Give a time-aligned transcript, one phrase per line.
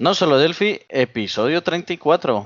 [0.00, 2.44] No solo Delphi, episodio 34.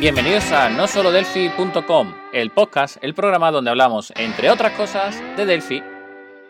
[0.00, 5.82] Bienvenidos a nosolodelphi.com, el podcast, el programa donde hablamos, entre otras cosas, de Delphi.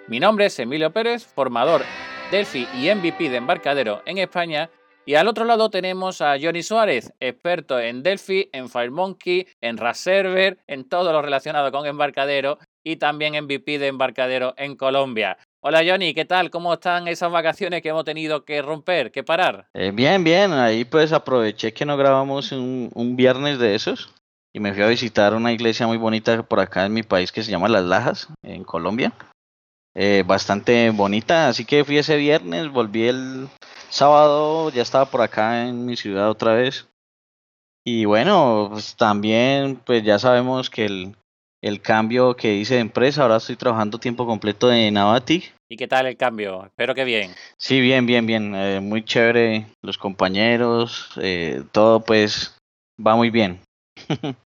[0.06, 1.82] Mi nombre es Emilio Pérez, formador
[2.30, 4.70] Delphi y MVP de embarcadero en España.
[5.08, 10.58] Y al otro lado tenemos a Johnny Suárez, experto en Delphi, en FireMonkey, en Raserver,
[10.66, 15.38] en todo lo relacionado con embarcadero y también MVP de embarcadero en Colombia.
[15.62, 16.50] Hola Johnny, ¿qué tal?
[16.50, 19.68] ¿Cómo están esas vacaciones que hemos tenido que romper, que parar?
[19.72, 24.12] Eh, bien, bien, ahí pues aproveché que no grabamos un, viernes de esos
[24.52, 27.42] y me fui a visitar una iglesia muy bonita por acá en mi país que
[27.42, 29.14] se llama Las Lajas, en Colombia.
[29.94, 33.48] Eh, bastante bonita, así que fui ese viernes, volví el
[33.90, 36.88] sábado, ya estaba por acá en mi ciudad otra vez.
[37.84, 41.16] Y bueno, pues también pues ya sabemos que el,
[41.62, 45.54] el cambio que hice de empresa, ahora estoy trabajando tiempo completo en Avatic.
[45.70, 46.64] ¿Y qué tal el cambio?
[46.64, 47.32] Espero que bien.
[47.56, 52.56] Sí, bien, bien, bien, eh, muy chévere, los compañeros, eh, todo pues
[53.04, 53.60] va muy bien.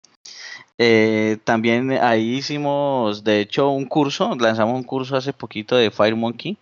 [0.82, 6.56] Eh, también ahí hicimos, de hecho, un curso, lanzamos un curso hace poquito de FireMonkey,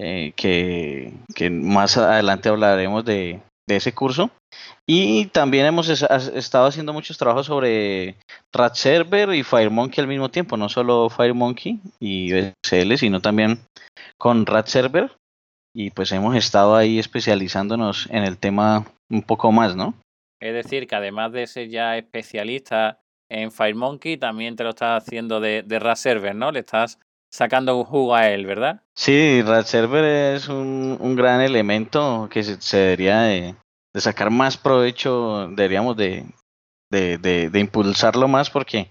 [0.00, 4.30] eh, que, que más adelante hablaremos de, de ese curso.
[4.86, 8.14] Y también hemos es- has- estado haciendo muchos trabajos sobre
[8.54, 12.32] Rat Server y FireMonkey al mismo tiempo, no solo FireMonkey y
[12.64, 13.58] SL, sino también
[14.18, 15.10] con Rat Server.
[15.74, 19.94] Y pues hemos estado ahí especializándonos en el tema un poco más, ¿no?
[20.40, 25.40] Es decir, que además de ser ya especialista en FireMonkey, también te lo estás haciendo
[25.40, 26.50] de, de RAS Server, ¿no?
[26.52, 26.98] Le estás
[27.30, 28.82] sacando un jugo a él, ¿verdad?
[28.94, 33.54] Sí, Rat Server es un, un gran elemento que se, se debería de,
[33.94, 36.26] de sacar más provecho, deberíamos de,
[36.90, 38.90] de, de, impulsarlo más porque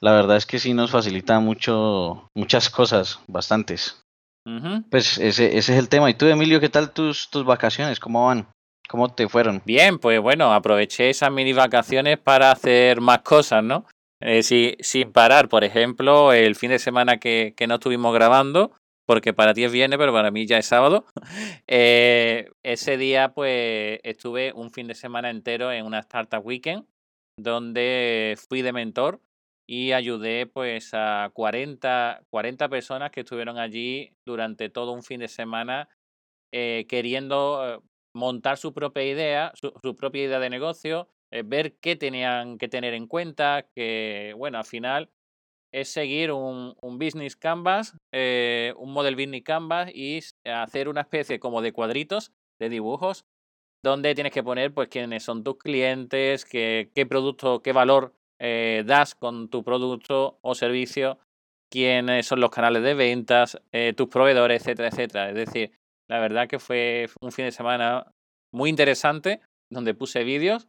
[0.00, 4.00] la verdad es que sí nos facilita mucho, muchas cosas, bastantes.
[4.90, 6.10] Pues ese, ese es el tema.
[6.10, 7.98] ¿Y tú, Emilio, qué tal tus, tus vacaciones?
[7.98, 8.46] ¿Cómo van?
[8.88, 9.62] ¿Cómo te fueron?
[9.64, 13.86] Bien, pues bueno, aproveché esas mini vacaciones para hacer más cosas, ¿no?
[14.20, 18.72] Eh, si- sin parar, por ejemplo, el fin de semana que, que no estuvimos grabando,
[19.06, 21.04] porque para ti es viernes, pero para mí ya es sábado.
[21.66, 26.86] eh, ese día, pues, estuve un fin de semana entero en una Startup Weekend,
[27.38, 29.20] donde fui de mentor
[29.68, 35.28] y ayudé, pues, a 40, 40 personas que estuvieron allí durante todo un fin de
[35.28, 35.88] semana
[36.52, 37.80] eh, queriendo eh,
[38.14, 42.68] montar su propia idea, su, su propia idea de negocio, eh, ver qué tenían que
[42.68, 45.10] tener en cuenta, que, bueno, al final
[45.72, 51.60] es seguir un, business canvas, eh, un model business canvas y hacer una especie como
[51.60, 52.30] de cuadritos,
[52.60, 53.24] de dibujos,
[53.82, 58.84] donde tienes que poner pues quiénes son tus clientes, qué, qué producto, qué valor eh,
[58.86, 61.18] das con tu producto o servicio,
[61.68, 63.60] quiénes son los canales de ventas,
[63.96, 65.28] tus proveedores, etcétera, etcétera.
[65.30, 65.72] Es decir,
[66.08, 68.12] la verdad que fue un fin de semana
[68.52, 70.68] muy interesante, donde puse vídeos.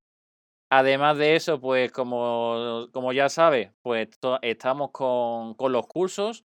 [0.69, 4.09] Además de eso, pues como, como ya sabes, pues
[4.41, 6.43] estamos con, con los cursos.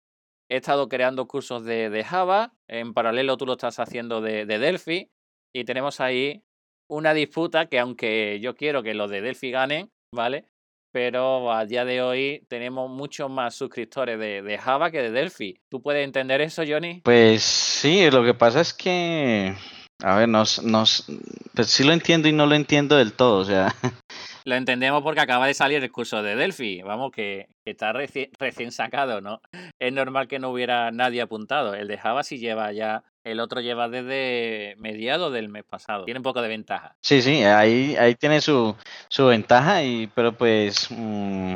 [0.50, 2.54] He estado creando cursos de, de Java.
[2.68, 5.10] En paralelo tú lo estás haciendo de, de Delphi.
[5.56, 6.44] Y tenemos ahí
[6.90, 10.46] una disputa que aunque yo quiero que los de Delphi ganen, ¿vale?
[10.92, 15.60] Pero a día de hoy tenemos muchos más suscriptores de, de Java que de Delphi.
[15.70, 17.02] ¿Tú puedes entender eso, Johnny?
[17.04, 19.56] Pues sí, lo que pasa es que,
[20.04, 21.06] a ver, nos, nos,
[21.56, 23.74] pues sí lo entiendo y no lo entiendo del todo, o sea,
[24.46, 28.30] Lo entendemos porque acaba de salir el curso de Delphi, vamos, que, que está reci-
[28.38, 29.40] recién sacado, ¿no?
[29.80, 31.74] Es normal que no hubiera nadie apuntado.
[31.74, 36.04] El de Java sí lleva ya, el otro lleva desde mediados del mes pasado.
[36.04, 36.94] Tiene un poco de ventaja.
[37.02, 38.76] sí, sí, ahí, ahí tiene su,
[39.08, 41.54] su ventaja, y, pero pues mm,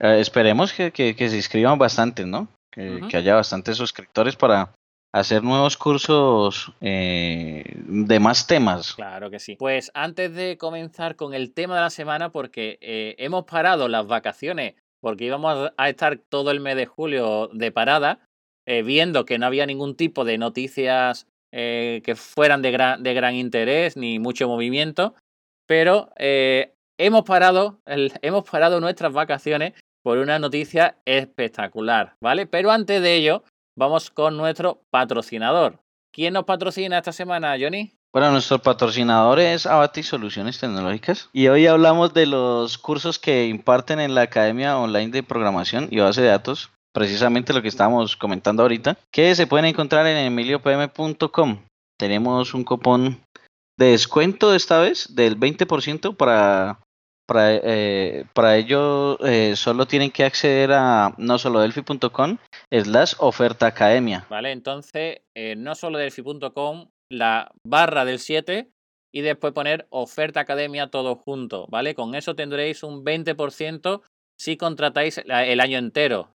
[0.00, 2.48] eh, esperemos que, que, que se inscriban bastantes, ¿no?
[2.72, 4.70] Que haya bastantes suscriptores para
[5.12, 8.94] hacer nuevos cursos eh, de más temas.
[8.94, 9.56] Claro que sí.
[9.56, 14.06] Pues antes de comenzar con el tema de la semana, porque eh, hemos parado las
[14.06, 18.20] vacaciones, porque íbamos a- estar todo el mes de julio de parada,
[18.66, 23.34] eh, viendo que no había ningún tipo de noticias que fueran de gran, de gran
[23.34, 25.16] interés ni mucho movimiento,
[25.66, 29.72] pero hemos, parado hemos parado nuestras vacaciones
[30.04, 32.46] por una noticia espectacular, ¿vale?
[32.46, 33.42] Pero antes de ello,
[33.76, 35.78] vamos con nuestro patrocinador.
[36.12, 37.92] ¿Quién nos patrocina esta semana, Johnny?
[38.12, 44.00] Bueno, nuestro patrocinador es Abati Soluciones Tecnológicas y hoy hablamos de los cursos que imparten
[44.00, 48.62] en la Academia Online de Programación y Base de Datos, precisamente lo que estábamos comentando
[48.62, 51.62] ahorita, que se pueden encontrar en emiliopm.com.
[51.96, 53.20] Tenemos un cupón
[53.78, 56.80] de descuento esta vez del 20% para,
[57.30, 58.24] para, eh,
[58.56, 62.38] ello eh, solo tienen que acceder a no solo delphi.com
[62.72, 64.26] slash oferta academia.
[64.28, 68.68] Vale, entonces eh, no solo delphi.com, la barra del 7
[69.14, 71.94] y después poner oferta academia todo junto, ¿vale?
[71.94, 74.02] Con eso tendréis un 20%
[74.36, 76.34] si contratáis el año entero.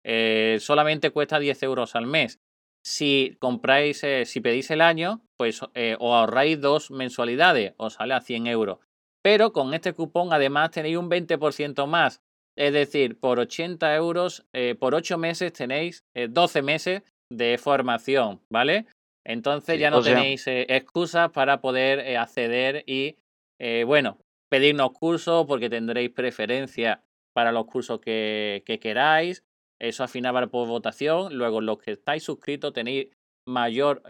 [0.59, 2.39] solamente cuesta 10 euros al mes.
[2.85, 8.47] Si compráis, si pedís el año, pues os ahorráis dos mensualidades, os sale a 100
[8.47, 8.79] euros
[9.23, 12.21] pero con este cupón además tenéis un 20% más.
[12.57, 18.41] Es decir, por 80 euros, eh, por 8 meses tenéis 12 eh, meses de formación,
[18.51, 18.85] ¿vale?
[19.25, 23.17] Entonces ya no tenéis eh, excusas para poder acceder y,
[23.85, 24.17] bueno,
[24.49, 27.03] pedirnos cursos porque tendréis preferencia
[27.33, 29.43] para los cursos que, que queráis.
[29.79, 31.37] Eso afinaba por votación.
[31.37, 33.09] Luego, los que estáis suscritos tenéis
[33.47, 34.01] mayor,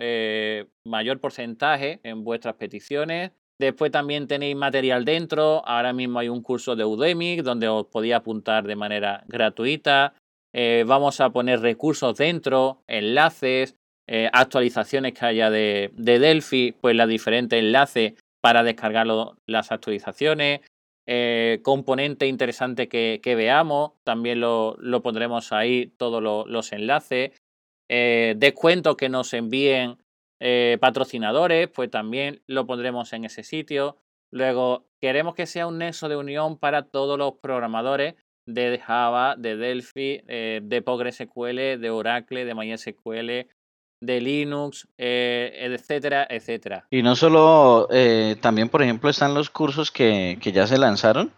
[0.85, 3.31] mayor porcentaje en vuestras peticiones.
[3.61, 5.61] Después también tenéis material dentro.
[5.67, 10.15] Ahora mismo hay un curso de Udemy donde os podéis apuntar de manera gratuita.
[10.51, 13.75] Eh, vamos a poner recursos dentro, enlaces,
[14.07, 19.05] eh, actualizaciones que haya de, Delphi, pues los diferentes enlaces para descargar
[19.45, 20.61] las actualizaciones.
[21.05, 27.39] Eh, componente interesante que, veamos, también lo, pondremos ahí todos los enlaces.
[27.87, 29.97] descuentos que nos envíen
[30.43, 33.97] eh, patrocinadores, pues también lo pondremos en ese sitio.
[34.31, 38.15] Luego, queremos que sea un nexo de unión para todos los programadores
[38.47, 43.47] de Java, de Delphi, eh, de PostgreSQL, de Oracle, de MySQL,
[44.03, 46.87] de Linux, eh, etcétera, etcétera.
[46.89, 47.87] Y no solo,
[48.41, 51.31] también por ejemplo están los cursos que, que ya se lanzaron,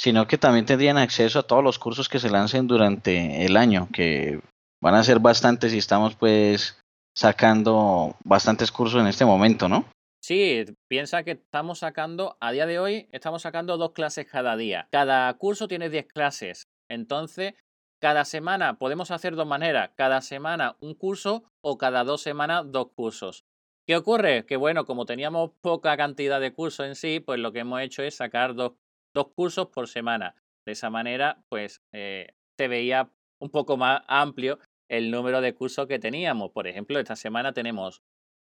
[0.00, 3.88] sino que también tendrían acceso a todos los cursos que se lancen durante el año,
[3.92, 4.40] que
[4.82, 6.78] van a ser bastantes y estamos pues
[7.16, 9.86] sacando bastantes cursos en este momento, ¿no?
[10.22, 14.88] Sí, piensa que estamos sacando, a día de hoy, estamos sacando dos clases cada día.
[14.90, 16.68] Cada curso tiene 10 clases.
[16.90, 17.54] Entonces,
[18.00, 19.90] cada semana podemos hacer dos maneras.
[19.96, 23.44] Cada semana un curso o cada dos semanas dos cursos.
[23.86, 24.44] ¿Qué ocurre?
[24.46, 28.02] Que bueno, como teníamos poca cantidad de cursos en sí, pues lo que hemos hecho
[28.02, 28.72] es sacar dos,
[29.14, 30.34] dos cursos por semana.
[30.66, 34.58] De esa manera, pues eh, se veía un poco más amplio
[34.90, 36.50] el número de cursos que teníamos.
[36.50, 38.02] Por ejemplo, esta semana tenemos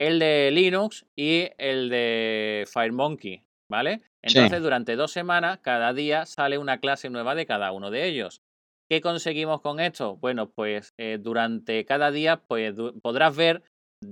[0.00, 4.02] el de Linux y el de FireMonkey, ¿vale?
[4.22, 8.42] Entonces, durante dos semanas, cada día sale una clase nueva de cada uno de ellos.
[8.90, 10.16] ¿Qué conseguimos con esto?
[10.16, 13.62] Bueno, pues eh, durante cada día pues, podrás ver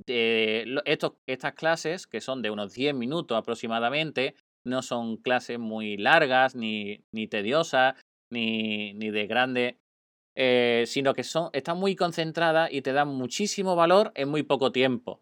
[0.07, 4.35] estos, estas clases, que son de unos 10 minutos aproximadamente,
[4.65, 7.95] no son clases muy largas, ni, ni tediosas,
[8.31, 9.79] ni, ni de grande
[10.41, 14.71] eh, sino que son, están muy concentradas y te dan muchísimo valor en muy poco
[14.71, 15.21] tiempo.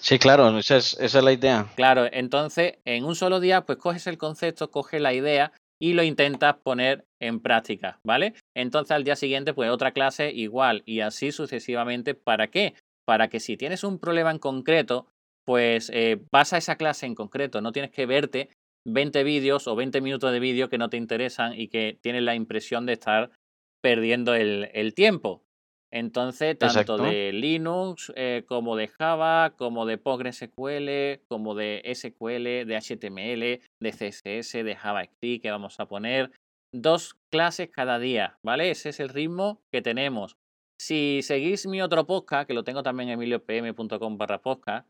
[0.00, 1.66] Sí, claro, esa es, esa es la idea.
[1.76, 6.02] Claro, entonces en un solo día, pues coges el concepto, coges la idea y lo
[6.02, 8.34] intentas poner en práctica, ¿vale?
[8.56, 12.14] Entonces al día siguiente, pues otra clase igual y así sucesivamente.
[12.14, 12.74] ¿Para qué?
[13.06, 15.06] Para que si tienes un problema en concreto,
[15.44, 18.50] pues eh, vas a esa clase en concreto, no tienes que verte
[18.86, 22.34] 20 vídeos o 20 minutos de vídeo que no te interesan y que tienes la
[22.34, 23.30] impresión de estar
[23.80, 25.42] perdiendo el, tiempo.
[25.90, 32.76] Entonces, tanto de Linux eh, como de Java, como de PostgreSQL, como de SQL, de
[32.76, 36.30] HTML, de CSS, de JavaScript que vamos a poner.
[36.74, 38.70] Dos clases cada día, ¿vale?
[38.70, 40.36] Ese es el ritmo que tenemos.
[40.78, 44.86] Si seguís mi otro podcast, que lo tengo también en emiliopm.com barra podcast,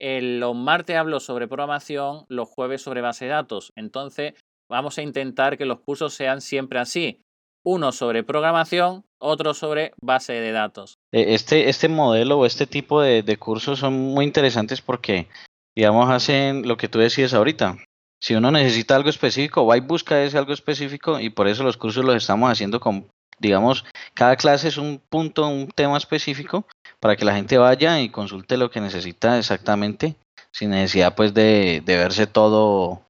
[0.00, 3.72] los martes hablo sobre programación, los jueves sobre base de datos.
[3.76, 4.32] Entonces,
[4.70, 7.20] vamos a intentar que los cursos sean siempre así
[7.62, 10.98] uno sobre programación, otro sobre base de datos.
[11.12, 15.28] E, este, este modelo o este tipo de, cursos son muy interesantes porque,
[15.76, 17.76] digamos, hacen lo que tú decías ahorita.
[18.22, 21.76] Si uno necesita algo específico, va y busca ese algo específico y por eso los
[21.76, 23.06] cursos los estamos haciendo con,
[23.38, 26.66] digamos, cada clase es un punto, un tema específico
[26.98, 30.16] para que la gente vaya y consulte lo que necesita exactamente,
[30.52, 33.00] sin necesidad pues de, de verse todo,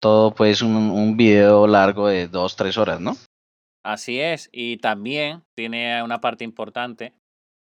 [0.00, 3.16] todo pues un, un video largo de dos, tres horas, ¿no?
[3.84, 7.14] Así es, y también tiene una parte importante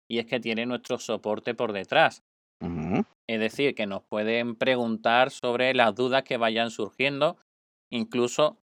[0.10, 2.24] y es que tiene nuestro soporte por detrás.
[3.30, 7.38] Es decir, que nos pueden preguntar sobre las dudas que vayan surgiendo.
[7.92, 8.58] Incluso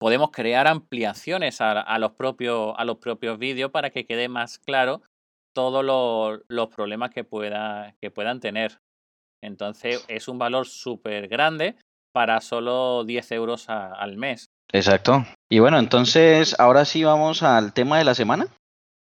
[0.00, 5.02] podemos crear ampliaciones a, los, propios, a los propios vídeos para que quede más claro
[5.54, 5.84] todos
[6.48, 8.80] los, problemas que, pueda, que puedan tener.
[9.42, 11.74] Entonces es un valor súper grande
[12.12, 14.49] para solo 10 euros al mes.
[14.72, 15.24] Exacto.
[15.50, 18.46] Y bueno, entonces ahora sí vamos al tema de la semana.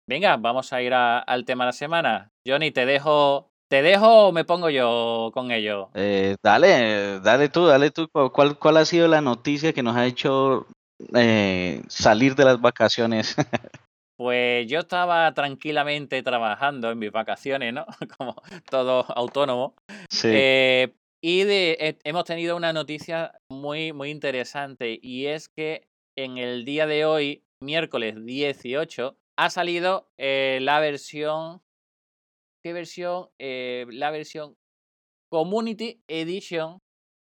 [0.07, 2.29] Venga, vamos a ir al tema de la semana.
[2.47, 5.89] Johnny, te dejo ¿Te dejo o me pongo yo con ello?
[5.93, 8.07] Eh, dale, dale tú, dale tú.
[8.31, 10.67] ¿Cuál, ¿Cuál ha sido la noticia que nos ha hecho
[11.13, 13.35] eh, salir de las vacaciones?
[14.19, 17.85] Pues yo estaba tranquilamente trabajando en mis vacaciones, ¿no?
[18.17, 18.35] Como
[18.67, 19.75] todo autónomo.
[20.09, 20.29] Sí.
[20.31, 20.95] Eh,
[21.29, 25.85] y de, eh, hemos tenido una noticia muy, muy interesante y es que
[26.17, 31.61] en el día de hoy, miércoles 18, ha salido eh, la versión.
[32.63, 33.27] ¿Qué versión?
[33.39, 34.55] Eh, la versión
[35.29, 36.79] Community Edition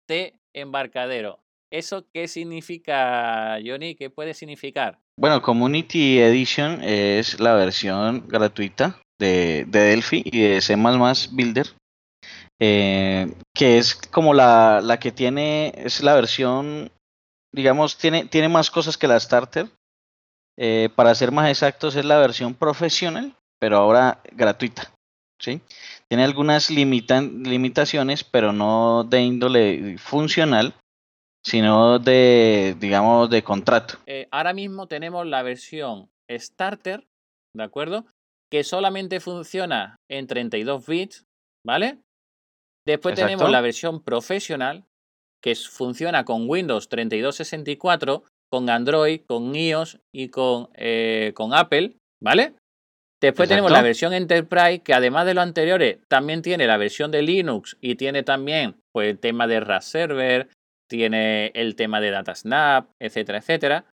[0.08, 1.42] de Embarcadero.
[1.70, 3.96] ¿Eso qué significa, Johnny?
[3.96, 4.98] ¿Qué puede significar?
[5.20, 10.78] Bueno, Community Edition es la versión gratuita de, de Delphi y de C++
[11.34, 11.68] Builder,
[12.60, 16.92] eh, que es como la, la que tiene, es la versión,
[17.54, 19.70] digamos, tiene, tiene más cosas que la Starter.
[20.62, 24.92] Eh, para ser más exactos, es la versión profesional, pero ahora gratuita.
[25.40, 25.62] ¿sí?
[26.10, 30.74] Tiene algunas limitan, limitaciones, pero no de índole funcional,
[31.46, 34.00] sino de, digamos, de contrato.
[34.06, 37.08] Eh, ahora mismo tenemos la versión Starter,
[37.56, 38.06] ¿de acuerdo?
[38.52, 41.26] Que solamente funciona en 32 bits,
[41.66, 42.00] ¿vale?
[42.90, 43.28] Después Exacto.
[43.28, 44.84] tenemos la versión profesional,
[45.44, 52.56] que funciona con Windows 3264, con Android, con iOS y con, eh, con Apple, ¿vale?
[53.22, 57.22] Después tenemos la versión Enterprise, que además de lo anteriores, también tiene la versión de
[57.22, 60.50] Linux y tiene también pues, el tema de RAS Server,
[60.90, 63.86] tiene el tema de DataSnap, etcétera, etcétera.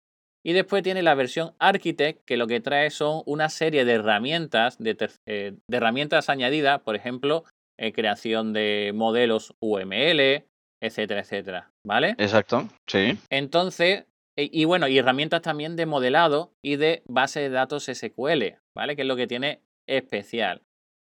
[0.43, 4.79] Y después tiene la versión Architect, que lo que trae son una serie de herramientas,
[4.79, 7.45] de, eh, de herramientas añadidas, por ejemplo,
[7.79, 10.45] eh, creación de modelos UML,
[10.81, 12.11] etcétera, etcétera, ¿vale?
[12.19, 13.19] Exacto, sí.
[13.31, 14.07] Entonces,
[14.37, 18.95] y bueno, y herramientas también de modelado y de base de datos SQL, ¿vale?
[18.95, 20.63] Que es lo que tiene especial.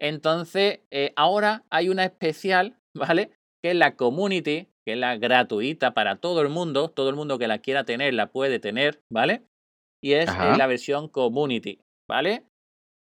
[0.01, 3.31] Entonces, eh, ahora hay una especial, ¿vale?
[3.63, 7.39] Que es la community, que es la gratuita para todo el mundo, todo el mundo
[7.39, 9.43] que la quiera tener la puede tener, ¿vale?
[10.03, 12.45] Y es eh, la versión community, ¿vale?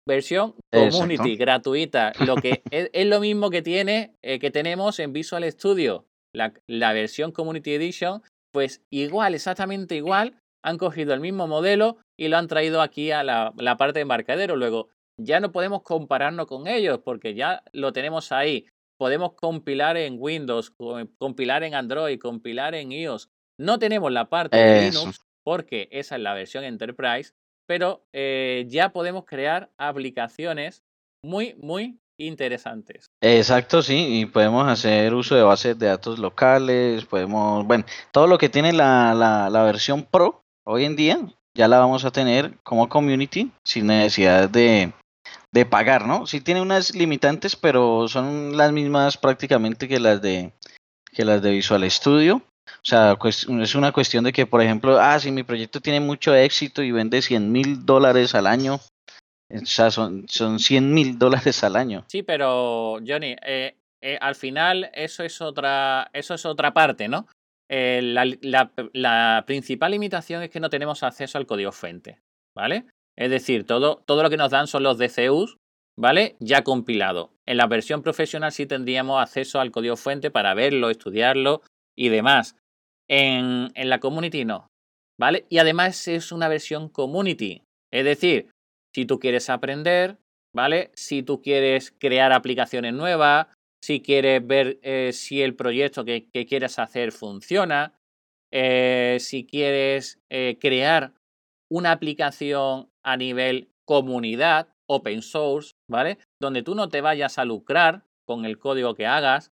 [0.08, 0.98] Versión Exacto.
[1.00, 5.44] community, gratuita, lo que es, es lo mismo que tiene, eh, que tenemos en Visual
[5.52, 8.22] Studio, la, la versión Community Edition,
[8.54, 13.24] pues igual, exactamente igual, han cogido el mismo modelo y lo han traído aquí a
[13.24, 14.56] la, la parte de embarcadero.
[14.56, 14.90] Luego,
[15.20, 18.66] ya no podemos compararnos con ellos porque ya lo tenemos ahí.
[19.00, 23.30] Podemos compilar en Windows, co- compilar en Android, compilar en iOS.
[23.60, 24.92] No tenemos la parte de.
[24.92, 27.34] Linux porque esa es la versión Enterprise,
[27.72, 30.84] pero eh, ya podemos crear aplicaciones
[31.24, 33.06] muy, muy interesantes.
[33.22, 38.38] Exacto, sí, y podemos hacer uso de bases de datos locales, podemos, bueno, todo lo
[38.38, 41.20] que tiene la, la, la versión Pro hoy en día,
[41.56, 44.92] ya la vamos a tener como community sin necesidad de,
[45.54, 46.28] de pagar, ¿no?
[46.28, 50.52] Sí tiene unas limitantes, pero son las mismas prácticamente que las de
[51.14, 52.42] que las de Visual Studio.
[52.84, 56.34] O sea, es una cuestión de que, por ejemplo, ah, si mi proyecto tiene mucho
[56.36, 61.64] éxito y vende 100 mil dólares al año, o sea, son, son 100 mil dólares
[61.64, 62.06] al año.
[62.08, 67.28] Sí, pero Johnny, eh, eh, al final eso es otra, eso es otra parte, ¿no?
[67.70, 72.20] Eh, la, la- la principal limitación es que no tenemos acceso al código fuente,
[72.56, 72.86] ¿vale?
[73.16, 75.58] Es decir, todo, todo lo que nos dan son los DCUs,
[75.98, 76.36] ¿vale?
[76.40, 77.32] Ya compilado.
[77.46, 81.62] En la versión profesional sí tendríamos acceso al código fuente para verlo, estudiarlo
[81.96, 82.56] y demás.
[83.12, 84.68] En, la community no,
[85.20, 85.46] ¿vale?
[85.50, 87.64] Y además es una versión community.
[87.92, 88.52] Es decir,
[88.96, 90.18] si tú quieres aprender,
[90.56, 90.92] ¿vale?
[90.94, 93.48] Si tú quieres crear aplicaciones nuevas,
[93.84, 97.94] si quieres ver eh, si el proyecto que, que quieres hacer funciona,
[98.54, 101.14] eh, si quieres eh, crear
[101.70, 106.18] una aplicación a nivel comunidad, open source, ¿vale?
[106.40, 109.52] Donde tú no te vayas a lucrar con el código que hagas.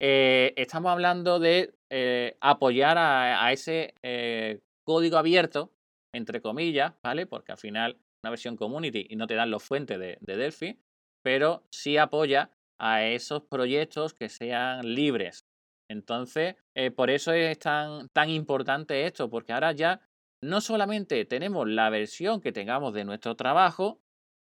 [0.00, 5.72] estamos hablando de eh, apoyar a, ese eh, código abierto,
[6.14, 7.26] entre comillas, ¿vale?
[7.26, 10.78] Porque al final una versión community y no te dan los fuentes de, de Delphi,
[11.22, 15.46] pero sí apoya a esos proyectos que sean libres.
[15.90, 20.00] Entonces, eh, por eso es tan, tan importante esto, porque ahora ya
[20.42, 24.00] no solamente tenemos la versión que tengamos de nuestro trabajo,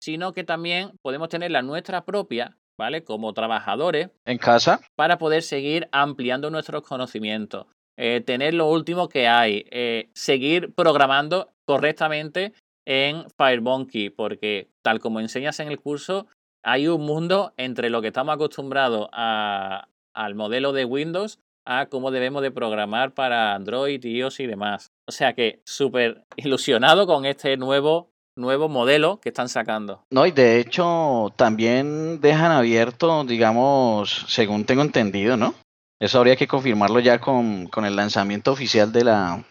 [0.02, 3.04] sino que también podemos tener la nuestra propia, ¿vale?
[3.04, 7.68] Como trabajadores, En casa, para poder seguir ampliando nuestros conocimientos,
[7.98, 12.54] eh, tener lo último que hay, eh, seguir programando correctamente
[12.86, 16.28] en FireMonkey, porque tal como enseñas en el curso,
[16.64, 22.12] hay un mundo entre lo que estamos acostumbrados a- al modelo de Windows a cómo
[22.12, 24.92] debemos de programar para Android, iOS y demás.
[25.08, 30.04] O sea que súper ilusionado con este nuevo nuevo modelo que están sacando.
[30.12, 35.56] No, y de hecho también dejan abierto, digamos, según tengo entendido, ¿no?
[36.00, 39.44] Eso habría que confirmarlo ya con, con el lanzamiento oficial de la,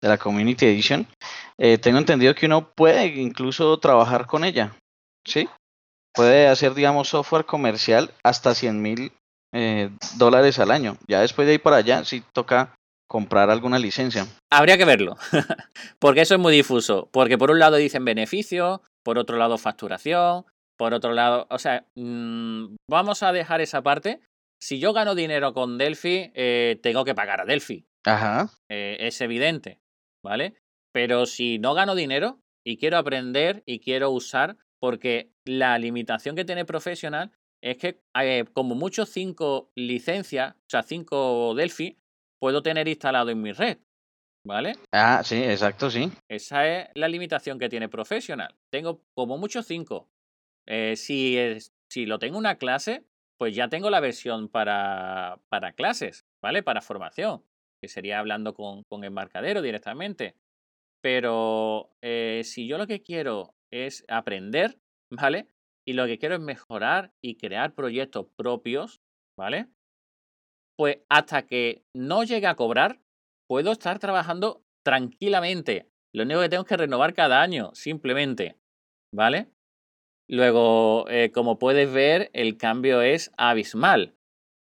[0.00, 1.06] de la Community Edition.
[1.58, 4.74] Eh, tengo entendido que uno puede incluso trabajar con ella,
[5.26, 5.48] ¿sí?
[6.14, 9.12] Puede hacer, digamos, software comercial hasta 100 mil
[9.52, 10.96] eh, dólares al año.
[11.06, 12.74] Ya después de ir para allá, sí toca
[13.12, 14.26] comprar alguna licencia.
[14.50, 15.18] Habría que verlo,
[15.98, 17.10] porque eso es muy difuso.
[17.12, 20.46] Porque por un lado dicen beneficio, por otro lado facturación,
[20.78, 24.20] por otro lado, o sea, mmm, vamos a dejar esa parte.
[24.62, 27.84] Si yo gano dinero con Delphi, eh, tengo que pagar a Delphi.
[28.06, 28.48] Ajá.
[28.70, 29.82] Eh, es evidente,
[30.24, 30.54] ¿vale?
[30.94, 36.46] Pero si no gano dinero y quiero aprender y quiero usar, porque la limitación que
[36.46, 37.30] tiene Professional
[37.62, 41.98] es que eh, como mucho cinco licencias, o sea, cinco Delphi,
[42.42, 43.78] puedo tener instalado en mi red.
[44.44, 44.72] ¿Vale?
[44.92, 46.10] Ah, sí, exacto, sí.
[46.28, 48.56] Esa es la limitación que tiene Professional.
[48.72, 50.10] Tengo como mucho cinco.
[50.66, 53.06] Eh, si, es, si lo tengo una clase,
[53.38, 56.64] pues ya tengo la versión para, para clases, ¿vale?
[56.64, 57.44] Para formación,
[57.80, 60.34] que sería hablando con, con embarcadero directamente.
[61.00, 64.80] Pero eh, si yo lo que quiero es aprender,
[65.12, 65.46] ¿vale?
[65.86, 69.00] Y lo que quiero es mejorar y crear proyectos propios,
[69.38, 69.68] ¿vale?
[70.82, 72.98] Pues hasta que no llegue a cobrar,
[73.48, 75.86] puedo estar trabajando tranquilamente.
[76.12, 78.56] Lo único que tengo es que renovar cada año, simplemente,
[79.14, 79.46] ¿vale?
[80.28, 84.16] Luego, eh, como puedes ver, el cambio es abismal.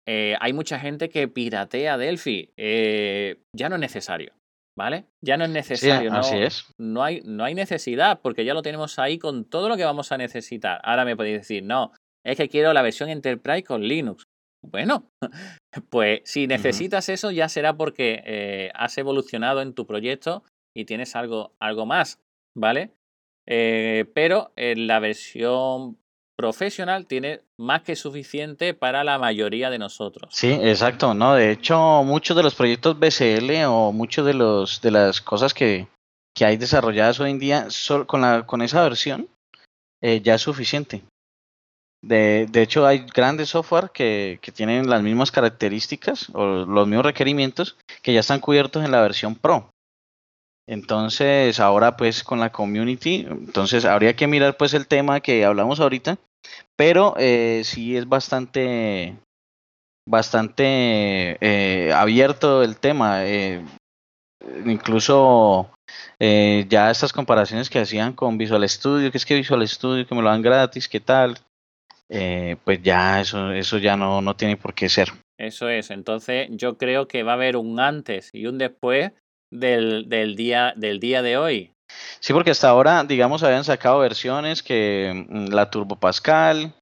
[0.08, 2.54] Eh, hay mucha gente que piratea Delphi.
[2.56, 4.34] Eh, ya no es necesario.
[4.78, 5.06] ¿Vale?
[5.24, 6.12] Ya no es necesario.
[6.12, 6.66] Sí, así no, es.
[6.78, 10.12] No hay, no hay necesidad porque ya lo tenemos ahí con todo lo que vamos
[10.12, 10.82] a necesitar.
[10.84, 11.94] Ahora me podéis decir, no,
[12.24, 14.28] es que quiero la versión Enterprise con Linux.
[14.72, 15.10] Bueno,
[15.90, 17.16] pues si necesitas uh -huh.
[17.16, 20.44] eso ya será porque eh, has evolucionado en tu proyecto
[20.76, 22.20] y tienes algo, algo más,
[22.56, 22.92] ¿vale?
[23.48, 25.98] Eh, pero en la versión
[26.38, 30.34] profesional tiene más que suficiente para la mayoría de nosotros.
[30.34, 31.36] Sí, exacto, ¿no?
[31.36, 35.88] De hecho, muchos de los proyectos BCL o muchos de los de las cosas que,
[36.36, 37.68] que hay desarrolladas hoy en día
[38.08, 39.30] con la con esa versión
[40.02, 41.04] eh, ya es suficiente.
[42.06, 47.06] De, de, hecho, hay grandes software que, que, tienen las mismas características o los mismos
[47.06, 49.70] requerimientos que ya están cubiertos en la versión Pro.
[50.68, 55.80] Entonces, ahora pues con la community, entonces habría que mirar pues el tema que hablamos
[55.80, 56.18] ahorita,
[56.76, 59.16] pero eh, sí es bastante,
[60.08, 63.26] bastante eh, abierto el tema.
[63.26, 63.64] Eh,
[64.66, 65.70] incluso
[66.20, 70.16] eh, ya estas comparaciones que hacían con Visual Studio, que es que Visual Studio, que
[70.16, 71.38] me lo dan gratis, qué tal,
[72.10, 75.10] eh, pues ya eso, eso ya no, no tiene por qué ser.
[75.38, 79.12] Eso es, entonces yo creo que va a haber un antes y un después
[79.52, 81.72] del, del, día, del día de hoy.
[82.20, 86.74] Sí, porque hasta ahora, digamos, habían sacado versiones que la Turbo Pascal,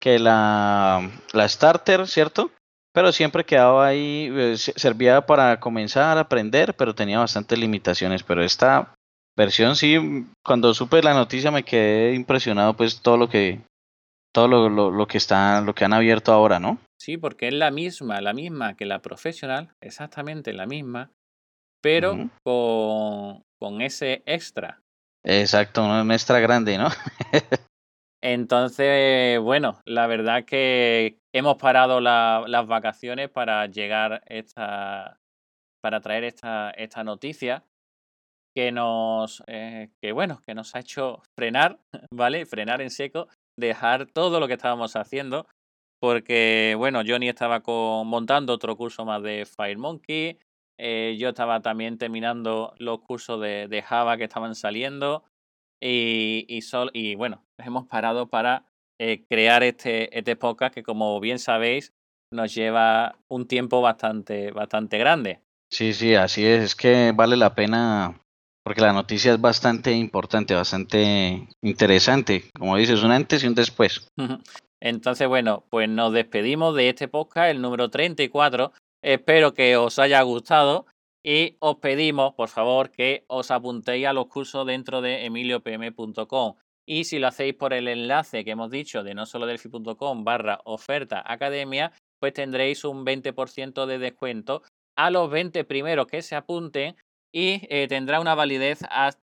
[0.00, 2.50] que la, la Starter, ¿cierto?
[2.92, 8.22] Pero siempre quedaba ahí, eh, servía para comenzar a aprender, pero tenía bastantes limitaciones.
[8.22, 8.94] Pero esta
[9.36, 13.60] versión sí, cuando supe la noticia me quedé impresionado, pues todo lo que
[14.32, 16.78] todo lo, lo, lo que está, lo que han abierto ahora, ¿no?
[17.00, 21.10] Sí, porque es la misma, la misma que la profesional, exactamente la misma,
[21.82, 22.30] pero uh -huh.
[22.42, 24.80] con, con ese extra.
[25.24, 26.88] Exacto, un extra grande, ¿no?
[28.24, 35.18] Entonces, bueno, la verdad que hemos parado la, las vacaciones para llegar esta,
[35.82, 37.64] para traer esta, esta noticia
[38.54, 41.80] que nos, eh, que bueno, que nos ha hecho frenar,
[42.14, 42.46] ¿vale?
[42.46, 45.46] Frenar en seco, dejar todo lo que estábamos haciendo,
[46.00, 50.38] porque bueno, Johnny estaba con, montando otro curso más de FireMonkey,
[50.78, 55.24] eh, yo estaba también terminando los cursos de, de Java que estaban saliendo
[55.80, 58.64] y, y, sol, y bueno, hemos parado para
[58.98, 61.92] eh, crear este, este podcast que como bien sabéis
[62.32, 65.40] nos lleva un tiempo bastante, bastante grande.
[65.70, 68.21] Sí, sí, así es, es que vale la pena
[68.64, 74.08] porque la noticia es bastante importante, bastante interesante, como dices, un antes y un después.
[74.80, 78.72] Entonces, bueno, pues nos despedimos de este podcast, el número 34.
[79.02, 80.86] Espero que os haya gustado
[81.24, 86.54] y os pedimos, por favor, que os apuntéis a los cursos dentro de emiliopm.com.
[86.86, 90.60] Y si lo hacéis por el enlace que hemos dicho de no solo delphi.com barra
[90.64, 94.62] oferta academia, pues tendréis un 20% de descuento
[94.96, 96.96] a los 20 primeros que se apunten
[97.32, 98.80] y eh, tendrá una validez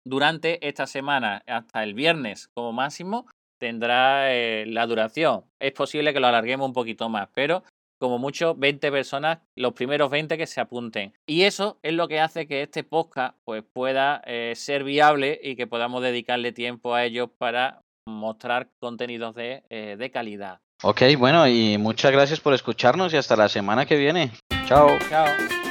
[0.06, 3.28] durante esta semana, hasta el viernes como máximo,
[3.60, 5.46] tendrá eh, la duración.
[5.60, 7.64] Es posible que lo alarguemos un poquito más, pero
[8.00, 11.14] como mucho 20 personas, los primeros 20 que se apunten.
[11.26, 15.56] Y eso es lo que hace que este podcast pues, pueda eh, ser viable y
[15.56, 20.60] que podamos dedicarle tiempo a ellos para mostrar contenidos de, de calidad.
[20.84, 24.32] Ok, bueno, y muchas gracias por escucharnos y hasta la semana que viene.
[24.66, 24.90] Chao.
[25.10, 25.63] Chao.